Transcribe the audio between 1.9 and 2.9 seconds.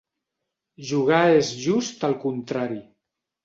el contrari.